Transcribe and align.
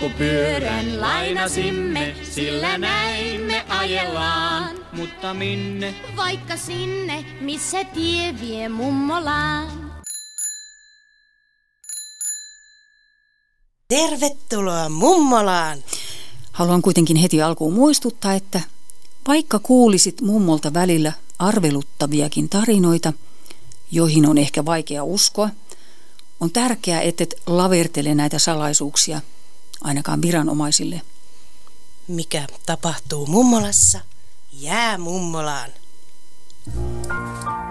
Polkupyörän 0.00 1.00
lainasimme, 1.00 2.14
sillä 2.22 2.78
näin 2.78 3.40
me 3.40 3.64
ajellaan. 3.68 4.76
Mutta 4.92 5.34
minne? 5.34 5.94
Vaikka 6.16 6.56
sinne, 6.56 7.24
missä 7.40 7.84
tie 7.84 8.34
vie 8.40 8.68
mummolaan. 8.68 9.92
Tervetuloa 13.88 14.88
mummolaan! 14.88 15.78
Haluan 16.52 16.82
kuitenkin 16.82 17.16
heti 17.16 17.42
alkuun 17.42 17.74
muistuttaa, 17.74 18.34
että 18.34 18.60
vaikka 19.28 19.58
kuulisit 19.58 20.20
mummolta 20.20 20.74
välillä 20.74 21.12
arveluttaviakin 21.38 22.48
tarinoita, 22.48 23.12
joihin 23.90 24.26
on 24.26 24.38
ehkä 24.38 24.64
vaikea 24.64 25.04
uskoa, 25.04 25.48
on 26.40 26.50
tärkeää, 26.50 27.00
et 27.00 27.34
lavertele 27.46 28.14
näitä 28.14 28.38
salaisuuksia 28.38 29.20
ainakaan 29.80 30.22
viranomaisille. 30.22 31.02
Mikä 32.08 32.46
tapahtuu 32.66 33.26
mummolassa, 33.26 34.00
jää 34.52 34.98
mummolaan. 34.98 35.70
Sulle 36.64 37.67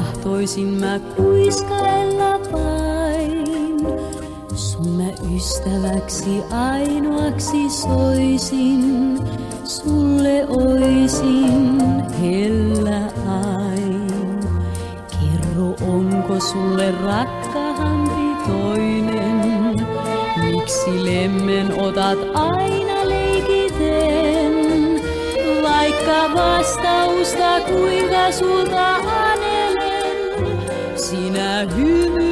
tahtoisin 0.00 0.68
mä 0.68 1.00
kuiskailla 1.16 2.40
vain. 2.52 3.86
Sun 4.54 4.88
mä 4.88 5.34
ystäväksi 5.36 6.42
ainoaksi 6.50 7.70
soisin. 7.70 9.18
Sulle 9.64 10.46
oisin 10.48 11.80
hellä 12.20 13.00
ain. 13.28 14.40
Kerro, 15.10 15.68
onko 15.94 16.40
sulle 16.40 16.94
rakkaampi 17.04 18.50
toinen? 18.52 19.86
Miksi 20.50 21.04
lemmen 21.04 21.80
otat 21.80 22.18
aina 22.34 23.08
leikiten? 23.08 24.70
Vaikka 25.62 26.34
vastausta 26.34 27.60
kuinka 27.60 28.32
sulta 28.32 28.94
anelen, 28.96 29.39
sinä 31.10 31.66
hymyilet 31.76 32.29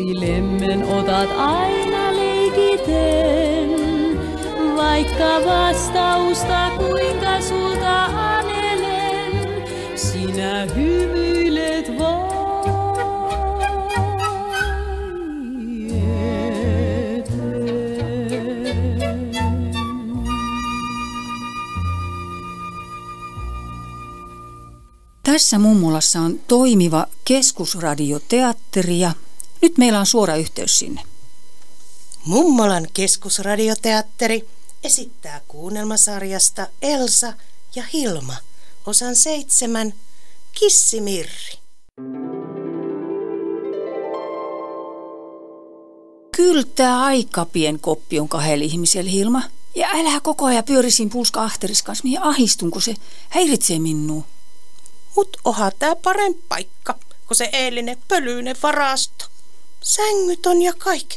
Miksi 0.00 0.20
lemmen 0.20 0.84
otat 0.84 1.30
aina 1.36 2.16
leikiten? 2.16 3.68
Vaikka 4.76 5.40
vastausta 5.46 6.70
kuinka 6.76 7.40
sulta 7.40 8.04
anelen, 8.04 9.32
sinä 9.96 10.66
hymyilet 10.76 11.98
vain. 11.98 12.30
Tässä 25.22 25.58
mummolassa 25.58 26.20
on 26.20 26.40
toimiva 26.48 27.06
keskusradioteatteri 27.24 29.00
ja 29.00 29.12
nyt 29.62 29.78
meillä 29.78 30.00
on 30.00 30.06
suora 30.06 30.36
yhteys 30.36 30.78
sinne. 30.78 31.02
Mummolan 32.24 32.86
keskusradioteatteri 32.94 34.48
esittää 34.84 35.40
kuunnelmasarjasta 35.48 36.66
Elsa 36.82 37.32
ja 37.74 37.84
Hilma, 37.92 38.36
osan 38.86 39.16
seitsemän, 39.16 39.94
Kissimirri. 40.52 41.58
Kyllä 46.36 46.64
tämä 46.74 47.04
aika 47.04 47.44
pien 47.44 47.80
koppi 47.80 48.20
on 48.20 48.28
kahdella 48.28 48.64
ihmisellä, 48.64 49.10
Hilma. 49.10 49.42
Ja 49.74 49.88
älä 49.94 50.20
koko 50.20 50.44
ajan 50.44 50.64
pyörisin 50.64 51.10
pulska 51.10 51.42
ahteris 51.42 51.82
kanssa, 51.82 52.04
mihin 52.04 52.22
ahistun, 52.22 52.70
kun 52.70 52.82
se 52.82 52.94
häiritsee 53.28 53.78
minua. 53.78 54.22
Mut 55.16 55.36
oha 55.44 55.70
tää 55.70 55.96
parempi 55.96 56.42
paikka, 56.48 56.94
kun 57.26 57.36
se 57.36 57.48
eilinen 57.52 57.98
pölyinen 58.08 58.56
varasto. 58.62 59.29
Sängyt 59.82 60.46
on 60.46 60.62
ja 60.62 60.72
kaik. 60.72 61.16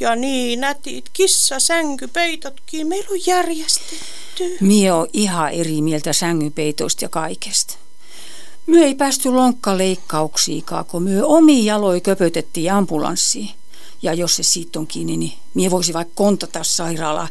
Ja 0.00 0.16
niin 0.16 0.60
nätit 0.60 1.08
kissa 1.12 1.60
sänkypeitotkin 1.60 2.86
meillä 2.86 3.08
on 3.10 3.20
järjestetty. 3.26 4.56
Mie 4.60 4.92
on 4.92 5.06
ihan 5.12 5.50
eri 5.50 5.82
mieltä 5.82 6.12
sängypeitoista 6.12 7.04
ja 7.04 7.08
kaikesta. 7.08 7.74
Myö 8.66 8.86
ei 8.86 8.94
päästy 8.94 9.30
lonkkaleikkauksiikaan, 9.30 10.84
kun 10.84 11.02
myö 11.02 11.26
omi 11.26 11.64
jaloi 11.64 12.00
köpötettiin 12.00 12.72
ambulanssiin. 12.72 13.50
Ja 14.02 14.14
jos 14.14 14.36
se 14.36 14.42
siitä 14.42 14.78
on 14.78 14.86
kiinni, 14.86 15.16
niin 15.16 15.32
mie 15.54 15.70
voisi 15.70 15.92
vaikka 15.92 16.12
kontata 16.14 16.64
sairaalaa. 16.64 17.28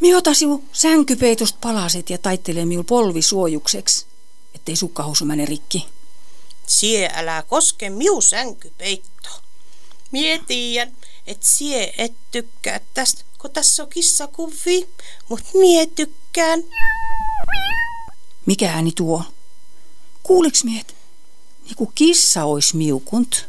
Mie 0.00 0.16
otasi 0.16 0.44
sänkypeitosta 0.72 1.58
palaset 1.60 2.10
ja 2.10 2.18
taittelee 2.18 2.64
miul 2.64 2.82
polvisuojukseksi, 2.82 4.06
ettei 4.54 4.76
sukkahousu 4.76 5.24
mene 5.24 5.44
rikki. 5.44 5.86
Sie 6.66 7.10
älä 7.14 7.42
koske 7.48 7.90
miu 7.90 8.20
sänkypeitto. 8.20 9.28
Mie 10.10 10.40
tiedän, 10.46 10.96
et 11.26 11.42
sie 11.42 11.94
et 11.98 12.12
tykkää 12.30 12.80
tästä, 12.94 13.24
kun 13.38 13.50
tässä 13.50 13.82
on 13.82 13.88
kissakuvi, 13.88 14.88
mut 15.28 15.40
mie 15.54 15.86
tykkään. 15.86 16.64
Mikä 18.46 18.72
ääni 18.72 18.92
tuo? 18.92 19.24
Kuuliks 20.22 20.64
miet? 20.64 20.94
Niinku 21.64 21.92
kissa 21.94 22.44
ois 22.44 22.74
miukunt. 22.74 23.46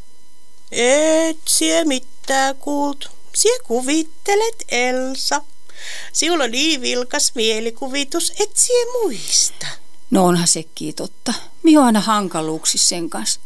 Et 0.71 1.39
sie 1.47 1.85
mitään 1.85 2.55
kuult. 2.55 3.11
Sie 3.35 3.59
kuvittelet 3.59 4.65
Elsa. 4.71 5.41
Sinulla 6.13 6.43
on 6.43 6.51
niin 6.51 6.81
vilkas 6.81 7.31
mielikuvitus, 7.35 8.31
et 8.39 8.57
sie 8.57 8.85
muista. 8.91 9.67
No 10.13 10.25
onhan 10.25 10.47
sekin 10.47 10.95
totta. 10.95 11.33
Mie 11.63 11.77
on 11.77 11.85
aina 11.85 12.01
hankaluuksissa 12.01 12.87
sen 12.87 13.09
kanssa. 13.09 13.39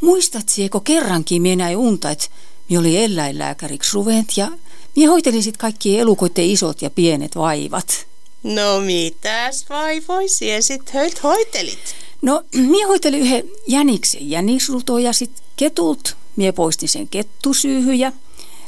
Muistat 0.00 0.48
sieko 0.48 0.80
kerrankin 0.80 1.42
mie 1.42 1.56
näin 1.56 1.76
unta, 1.76 2.10
että 2.10 2.26
mie 2.68 2.78
oli 2.78 3.04
eläinlääkäriksi 3.04 3.94
ruvent 3.94 4.28
ja 4.36 4.48
mie 4.96 5.06
hoitelin 5.06 5.42
sit 5.42 5.56
kaikki 5.56 5.98
elukoiden 5.98 6.44
isot 6.44 6.82
ja 6.82 6.90
pienet 6.90 7.36
vaivat. 7.36 8.06
No 8.42 8.80
mitäs 8.80 9.66
vaivoisia 9.68 10.62
sit 10.62 10.90
höit 10.90 11.22
hoitelit? 11.22 11.94
No, 12.22 12.42
mie 12.56 12.84
hoitelin 12.84 13.20
yhden 13.20 13.44
jäniksen 13.66 14.30
jänisruto 14.30 14.98
ja 14.98 15.12
sit 15.12 15.42
ketult 15.56 16.16
mie 16.36 16.52
poistin 16.52 16.88
sen 16.88 17.08
kettusyyhy 17.08 17.94
ja 17.94 18.12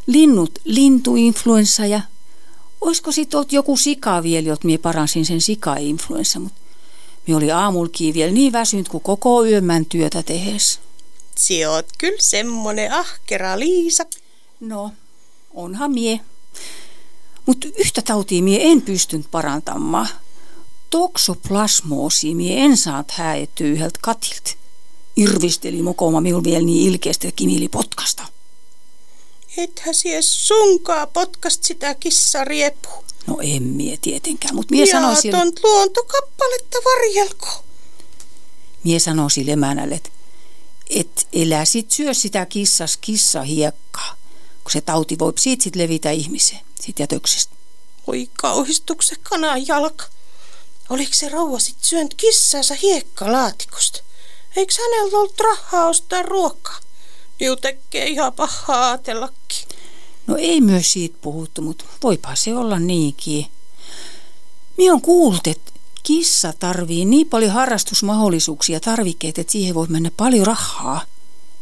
linnut 0.06 0.58
lintuinfluenssa 0.64 1.86
ja 1.86 2.00
oisko 2.80 3.12
sit 3.12 3.34
oot 3.34 3.52
joku 3.52 3.76
sika 3.76 4.22
vielä, 4.22 4.48
jot 4.48 4.64
mie 4.64 4.78
paransin 4.78 5.26
sen 5.26 5.40
sika-influenssa, 5.40 6.40
mutta 6.40 6.63
mie 7.26 7.36
oli 7.36 7.50
aamulkiin 7.50 8.14
vielä 8.14 8.32
niin 8.32 8.52
väsynyt 8.52 8.88
kuin 8.88 9.02
koko 9.02 9.44
yömän 9.44 9.86
työtä 9.86 10.22
tehes. 10.22 10.80
Si 11.36 11.66
oot 11.66 11.86
kyllä 11.98 12.20
semmonen 12.20 12.92
ahkera 12.92 13.58
Liisa. 13.58 14.04
No, 14.60 14.90
onhan 15.54 15.92
mie. 15.92 16.20
Mutta 17.46 17.68
yhtä 17.78 18.02
tautia 18.02 18.42
mie 18.42 18.58
en 18.62 18.82
pystynyt 18.82 19.30
parantamaan. 19.30 20.08
Toksoplasmoosi 20.90 22.34
mie 22.34 22.64
en 22.64 22.76
saat 22.76 23.10
häettyä 23.10 23.66
yhdeltä 23.66 23.98
katilta. 24.02 24.50
Irvisteli 25.16 25.82
mokoma 25.82 26.20
minulla 26.20 26.44
vielä 26.44 26.64
niin 26.64 26.92
ilkeästi 26.92 27.32
kimili 27.32 27.68
potkasta. 27.68 28.33
Ethän 29.56 29.94
sie 29.94 30.22
sunkaa 30.22 31.06
potkast 31.06 31.64
sitä 31.64 31.94
kissariepu. 31.94 32.88
No 33.26 33.36
en 33.42 33.62
mie 33.62 33.96
tietenkään, 33.96 34.54
mutta 34.54 34.74
mie 34.74 34.86
sanoi 34.86 35.16
sille, 35.16 35.36
Jaaton 35.36 35.52
luontokappaletta 35.62 36.78
varjelko. 36.84 37.64
mie 38.84 38.98
sanoi 39.00 39.30
sille 39.30 39.52
emänälle, 39.52 39.94
että 39.94 40.10
et 40.90 41.28
elä 41.32 41.64
sit 41.64 41.90
syö 41.90 42.14
sitä 42.14 42.46
kissas 42.46 42.96
kissa 42.96 43.42
hiekkaa, 43.42 44.16
kun 44.64 44.72
se 44.72 44.80
tauti 44.80 45.18
voi 45.18 45.32
siitä 45.38 45.64
sit 45.64 45.76
levitä 45.76 46.10
ihmiseen, 46.10 46.60
siitä 46.80 47.02
jätöksestä. 47.02 47.54
Oi 48.06 48.30
kauhistukse 48.38 49.16
kanan 49.22 49.66
jalka. 49.66 50.04
Oliko 50.90 51.12
se 51.14 51.28
rouva 51.28 51.58
sit 51.58 51.76
syönyt 51.80 52.14
kissansa 52.14 52.74
hiekkalaatikosta? 52.74 54.00
Eikö 54.56 54.74
hänellä 54.82 55.18
ollut 55.18 55.40
rahaa 55.40 55.88
ostaa 55.88 56.22
ruokaa? 56.22 56.78
Niu 57.40 57.56
tekee 57.56 58.06
ihan 58.06 58.32
pahaa 58.32 58.88
ajatellakin. 58.88 59.68
No 60.26 60.36
ei 60.36 60.60
myös 60.60 60.92
siitä 60.92 61.18
puhuttu, 61.20 61.62
mutta 61.62 61.84
voipa 62.02 62.34
se 62.34 62.56
olla 62.56 62.78
niinkin. 62.78 63.46
Mie 64.78 64.92
on 64.92 65.00
kuullut, 65.00 65.46
että 65.46 65.72
kissa 66.02 66.52
tarvii 66.58 67.04
niin 67.04 67.28
paljon 67.28 67.52
harrastusmahdollisuuksia 67.52 68.76
ja 68.76 68.80
tarvikkeita, 68.80 69.40
että 69.40 69.52
siihen 69.52 69.74
voi 69.74 69.86
mennä 69.88 70.10
paljon 70.16 70.46
rahaa. 70.46 71.02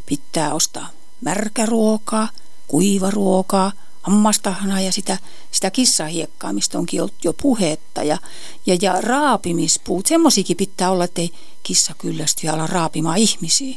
Pitää 0.06 0.54
ostaa 0.54 0.88
märkäruokaa, 1.20 2.28
kuivaruokaa, 2.69 3.72
hammastahnaa 4.02 4.80
ja 4.80 4.92
sitä, 4.92 5.19
sitä 5.50 5.70
kissahiekkaa, 5.70 6.52
mistä 6.52 6.78
onkin 6.78 7.00
ollut 7.00 7.24
jo 7.24 7.32
puhetta. 7.32 8.02
Ja, 8.02 8.19
ja, 8.66 8.76
ja 8.82 9.00
raapimispuut, 9.00 10.06
semmosikin 10.06 10.56
pitää 10.56 10.90
olla, 10.90 11.04
ettei 11.04 11.30
kissa 11.62 11.94
kyllästy 11.98 12.46
ja 12.46 12.52
ala 12.52 12.66
raapimaan 12.66 13.19
ihmisiä. 13.19 13.76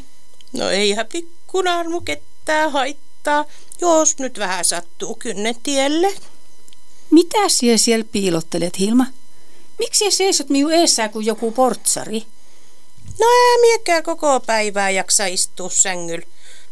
No 0.53 0.69
eihän 0.69 1.05
pikkunarmu 1.55 2.01
ketään 2.01 2.71
haittaa, 2.71 3.45
jos 3.81 4.17
nyt 4.17 4.39
vähän 4.39 4.65
sattuu 4.65 5.15
kynnen 5.15 5.55
tielle. 5.63 6.13
Mitä 7.11 7.49
siellä 7.49 7.77
siellä 7.77 8.05
piilottelet, 8.11 8.79
Hilma? 8.79 9.05
Miksi 9.79 10.11
sä 10.11 10.17
seisot 10.17 10.49
minun 10.49 10.73
eessä 10.73 11.09
kuin 11.09 11.25
joku 11.25 11.51
portsari? 11.51 12.25
No 13.19 13.25
ää 13.25 13.61
miekään 13.61 14.03
koko 14.03 14.39
päivää 14.39 14.89
jaksa 14.89 15.25
istua 15.25 15.69
sängyllä. 15.69 16.25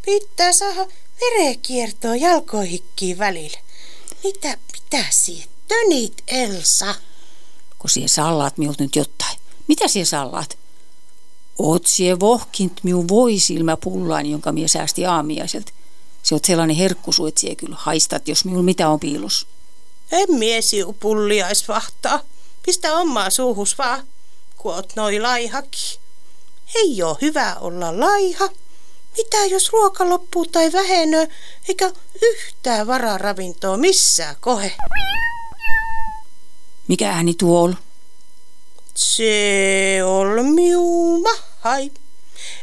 Pitää 0.06 0.54
saada 0.54 0.86
verekiertoa 1.22 2.16
jalkoihikkiin 2.16 3.18
välillä. 3.18 3.60
Mitä, 4.24 4.58
mitä 4.74 5.06
siitä 5.10 5.48
tönit, 5.68 6.24
Elsa? 6.28 6.96
Kun 7.80 7.90
sie 7.90 8.08
sallaat 8.08 8.58
minulta 8.58 8.84
nyt 8.84 8.96
jotain. 8.96 9.38
Mitä 9.68 9.88
sie 9.88 10.06
sallaat? 10.06 10.58
Oot 11.60 11.86
sie 11.86 12.20
vohkint 12.20 12.84
minun 12.84 13.08
voisilmäpullaan, 13.08 14.26
jonka 14.26 14.52
mie 14.52 14.68
säästi 14.68 15.06
aamiaiselta. 15.06 15.72
Se 16.24 16.36
oot 16.36 16.46
sellainen 16.46 16.76
herkkusu, 16.76 17.26
että 17.26 17.42
sie 17.42 17.56
kyllä 17.56 17.76
haistat, 17.80 18.28
jos 18.28 18.46
minulla 18.46 18.64
mitä 18.64 18.90
on 18.90 19.00
piilus. 19.00 19.48
En 20.12 20.34
miesi 20.38 20.78
pulliais 21.00 21.68
vahtaa. 21.68 22.20
Pistä 22.66 22.96
omaa 22.98 23.30
suuhus 23.30 23.78
vaan, 23.78 24.04
kun 24.58 24.74
oot 24.74 24.96
noi 24.96 25.20
laihaki. 25.20 26.00
Ei 26.76 27.04
oo 27.04 27.18
hyvä 27.22 27.56
olla 27.62 28.00
laiha. 28.00 28.50
Mitä 29.18 29.46
jos 29.46 29.72
ruoka 29.72 30.10
loppuu 30.10 30.46
tai 30.46 30.72
vähenee, 30.72 31.28
eikä 31.68 31.92
yhtään 32.22 32.88
varaa 32.88 33.18
ravintoa 33.18 33.78
missään 33.78 34.36
kohe? 34.42 34.72
Mikä 36.88 37.12
ääni 37.12 37.34
tuo 37.34 37.62
on? 37.62 37.78
Se 38.95 40.00
on 40.06 40.45
miuma, 40.54 41.30
hai. 41.60 41.92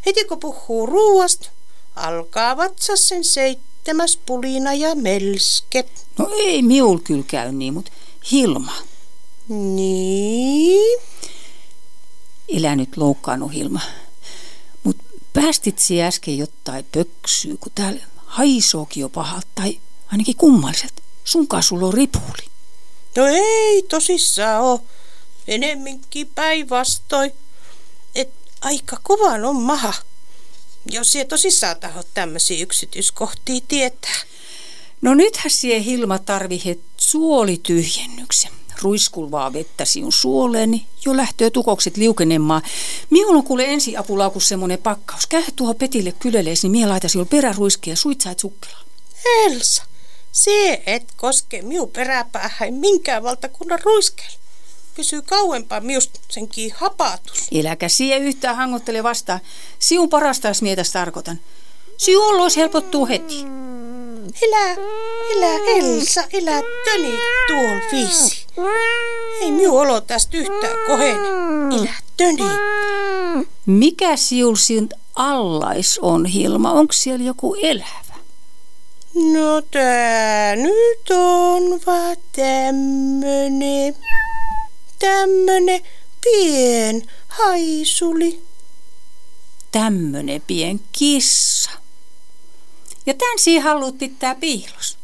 Heti 0.06 0.24
kun 0.24 0.40
puhuu 0.40 0.86
ruuasta, 0.86 1.50
alkaa 1.96 2.56
vatsas 2.56 3.08
sen 3.08 3.24
seitsemäs 3.24 4.18
pulina 4.26 4.74
ja 4.74 4.94
melske. 4.94 5.84
No 6.18 6.30
ei 6.32 6.62
miul 6.62 6.98
kyllä 6.98 7.24
käy 7.26 7.52
niin, 7.52 7.74
mutta 7.74 7.92
Hilma. 8.32 8.74
Niin? 9.48 11.00
Elä 12.48 12.76
nyt 12.76 12.96
loukkaannut 12.96 13.52
Hilma. 13.52 13.80
Mut 14.84 14.96
päästit 15.32 15.78
sie 15.78 16.04
äsken 16.04 16.38
jotain 16.38 16.86
pöksyä, 16.92 17.54
kun 17.60 17.72
täällä 17.74 18.00
haisookin 18.16 19.00
jo 19.00 19.08
pahalta 19.08 19.46
tai 19.54 19.80
ainakin 20.12 20.36
kummalliselta. 20.36 21.02
Sunkaan 21.24 21.62
sulla 21.62 21.86
on 21.86 21.94
ripuli. 21.94 22.50
No 23.16 23.26
ei 23.26 23.82
tosissaan 23.82 24.62
oo. 24.62 24.84
Enemminkin 25.50 26.30
päinvastoin. 26.34 27.32
Et 28.14 28.30
aika 28.60 28.96
kovan 29.02 29.44
on 29.44 29.56
maha. 29.56 29.94
Jos 30.90 31.12
sie 31.12 31.24
tosissaan 31.24 31.76
tahot 31.80 32.06
tämmöisiä 32.14 32.62
yksityiskohtia 32.62 33.60
tietää. 33.68 34.16
No 35.02 35.14
nythän 35.14 35.50
sie 35.50 35.84
Hilma 35.84 36.18
tarvihet 36.18 36.80
suolityhjennyksen. 36.96 38.50
Ruiskulvaa 38.82 39.52
vettä 39.52 39.84
sinun 39.84 40.12
suoleeni, 40.12 40.86
jo 41.06 41.16
lähtöö 41.16 41.50
tukokset 41.50 41.96
liukenemaan. 41.96 42.62
Minulla 43.10 43.38
on 43.38 43.44
kuule 43.44 43.64
ensiapulaukus 43.64 44.48
semmonen 44.48 44.78
pakkaus. 44.78 45.26
Käy 45.26 45.42
tuohon 45.56 45.76
Petille 45.76 46.12
kylelees, 46.12 46.62
niin 46.62 46.70
mie 46.70 46.86
laita 46.86 47.08
sinulle 47.08 47.28
peräruiskia 47.30 47.92
ja 47.92 47.96
suitsait 47.96 48.38
sukkelaa. 48.38 48.80
Elsa, 49.46 49.82
se 50.32 50.82
et 50.86 51.12
koske 51.16 51.62
miu 51.62 51.86
peräpäähän 51.86 52.74
minkään 52.74 53.22
valtakunnan 53.22 53.80
ruiskeella. 53.84 54.39
Pysyy 55.00 55.22
kauempaa 55.22 55.80
miust 55.80 56.10
senkin 56.28 56.72
hapatus. 56.76 57.48
Eläkä 57.52 57.88
sie 57.88 58.18
yhtään 58.18 58.56
hangottele 58.56 59.02
vastaan. 59.02 59.40
Siun 59.78 60.08
parastas 60.08 60.62
mietäs 60.62 60.92
tarkoitan. 60.92 61.40
Siun 61.96 62.40
olisi 62.40 62.60
helpottuu 62.60 63.06
heti. 63.06 63.44
Elä, 64.42 64.72
elä 65.36 65.54
Elsa, 65.66 66.24
elä 66.32 66.62
töni 66.84 67.18
tuol 67.46 67.78
viisi. 67.92 68.46
Ei 69.40 69.52
miu 69.52 69.76
olo 69.76 70.00
tästä 70.00 70.36
yhtään 70.36 70.76
kohene. 70.86 71.28
Elä 71.76 71.94
töni. 72.16 72.44
Mikä 73.66 74.16
siul 74.16 74.54
allais 75.14 75.98
on, 76.02 76.26
Hilma? 76.26 76.72
Onko 76.72 76.92
siellä 76.92 77.24
joku 77.24 77.56
elävä? 77.62 78.14
No 79.14 79.62
tää 79.70 80.56
nyt 80.56 81.10
on 81.10 81.80
vaan 81.86 82.16
tämmönen, 82.36 83.94
tämmönen 85.00 85.82
pien 86.24 87.02
haisuli. 87.28 88.42
Tämmönen 89.72 90.42
pien 90.46 90.80
kissa. 90.92 91.70
Ja 93.06 93.14
tän 93.14 93.38
siihen 93.38 93.62
haluat 93.62 93.98
pitää 93.98 94.34
piilos. 94.34 94.98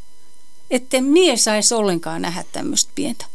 Etten 0.70 1.04
mie 1.04 1.36
sais 1.36 1.72
ollenkaan 1.72 2.22
nähdä 2.22 2.44
tämmöistä 2.52 2.92
pientä. 2.94 3.26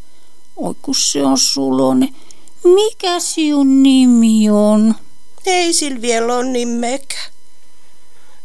Oi 0.58 0.76
kun 0.82 0.96
se 0.96 1.24
on 1.24 1.38
sulonen. 1.38 2.16
Mikä 2.64 3.20
sinun 3.20 3.84
nimi 3.84 4.50
on? 4.50 4.96
Ei 5.46 5.74
sillä 5.74 6.02
vielä 6.02 6.36
on 6.36 6.54
nimekä. 6.54 7.18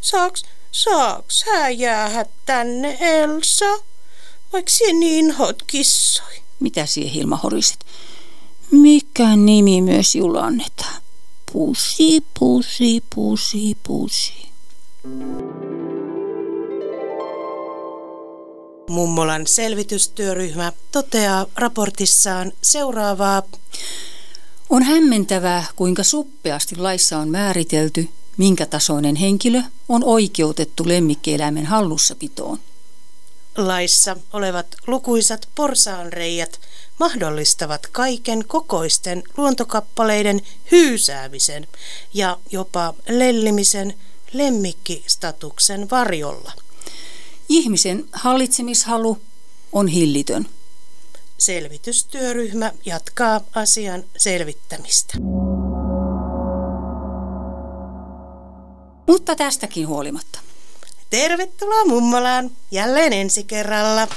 Saaks, 0.01 0.43
saaks 0.73 1.45
hää 1.45 1.71
jäädä 1.71 2.27
tänne 2.47 2.99
Elsa? 3.01 3.85
Vaikka 4.53 4.71
sie 4.71 4.93
niin 4.93 5.33
hot 5.33 5.63
kissoi. 5.67 6.46
Mitä 6.61 6.87
siihen 6.87 7.13
Hilma 7.13 7.37
horiset? 7.37 7.87
Mikä 8.71 9.37
nimi 9.37 9.83
myös 9.83 10.13
sinulle 10.13 10.41
annetaan? 10.41 11.03
Pusi, 11.53 12.23
pusi, 12.39 13.03
pusi, 13.15 13.77
pusi. 13.87 14.33
Mummolan 18.89 19.47
selvitystyöryhmä 19.47 20.73
toteaa 20.93 21.47
raportissaan 21.57 22.53
seuraavaa. 22.63 23.43
On 24.71 24.83
hämmentävää, 24.83 25.65
kuinka 25.77 26.03
suppeasti 26.03 26.77
laissa 26.77 27.19
on 27.19 27.29
määritelty, 27.29 28.09
minkä 28.37 28.67
tasoinen 28.67 29.17
henkilö 29.17 29.63
on 29.89 30.05
oikeutettu 30.05 30.89
lemmikkieläimen 30.89 31.67
hallussapitoon. 31.67 32.59
Laissa 33.57 34.17
olevat 34.33 34.67
lukuisat 34.87 35.49
porsaanreijät 35.55 36.61
mahdollistavat 37.01 37.87
kaiken 37.93 38.45
kokoisten 38.47 39.23
luontokappaleiden 39.37 40.41
hyysäämisen 40.71 41.67
ja 42.15 42.39
jopa 42.51 42.95
lellimisen 43.09 43.95
lemmikkistatuksen 44.33 45.91
varjolla. 45.91 46.53
Ihmisen 47.49 48.05
hallitsemishalu 48.13 49.19
on 49.73 49.89
hillitön. 49.89 50.47
Selvitystyöryhmä 51.39 52.73
jatkaa 52.87 53.41
asian 53.55 54.05
selvittämistä. 54.17 55.15
Mutta 59.07 59.37
tästäkin 59.37 59.89
huolimatta. 59.89 60.46
Tervetuloa 61.17 61.85
mummolaan 61.85 62.51
jälleen 62.71 63.13
ensi 63.13 63.45
kerralla. 63.45 64.09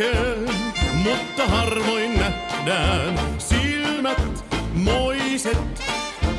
Vieköön, 0.00 0.48
mutta 0.94 1.46
harvoin 1.46 2.18
nähdään 2.18 3.20
silmät 3.38 4.44
moiset, 4.74 5.82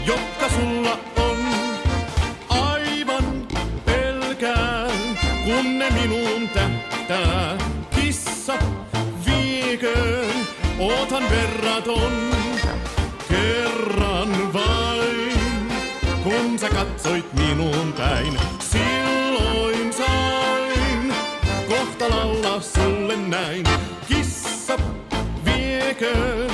jotka 0.06 0.50
sulla 0.50 1.00
on. 1.16 1.38
Aivan 2.50 3.48
pelkään, 3.86 4.92
kun 5.46 5.80
ne 5.80 5.90
minuun 5.90 6.50
tähtää. 6.50 7.58
Kissa 7.96 8.54
vieköön, 9.26 10.34
ootan 10.80 11.24
verraton. 11.30 12.12
Kerran 13.30 14.54
vain, 14.54 15.72
kun 16.24 16.60
sä 16.60 16.70
katsoit 16.70 17.34
minuun 17.34 17.94
päin, 17.94 18.40
silloin 18.60 19.01
vieköön, 26.02 26.52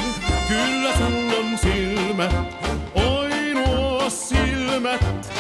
kyllä 0.47 0.97
sulla 0.97 1.33
on 1.37 1.57
silmät, 1.57 2.31
oi 2.95 3.53
nuo 3.53 4.09
silmät, 4.09 5.31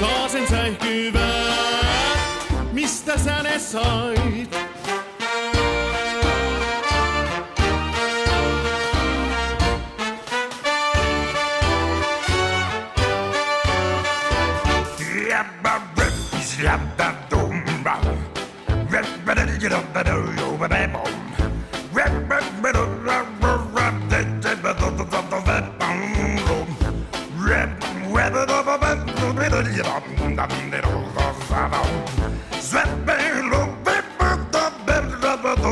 taasen 0.00 0.48
säihkyvät, 0.48 1.22
mistä 2.72 3.18
sä 3.18 3.42
ne 3.42 3.58
sait? 3.58 4.70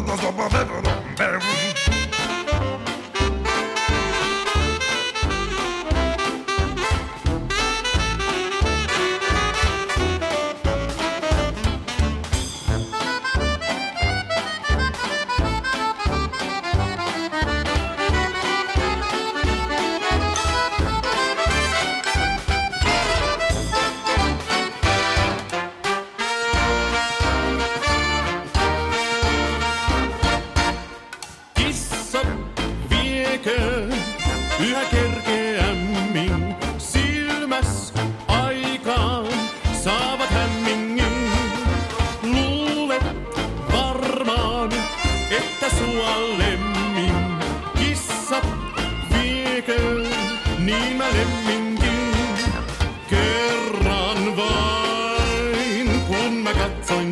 Kissa 0.08 1.67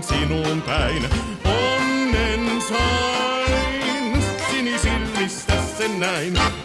sinuun 0.08 0.62
päin, 0.62 1.02
onnen 1.44 2.62
sain 2.62 4.22
sinisilmistä 4.50 5.52
sen 5.78 6.00
näin. 6.00 6.55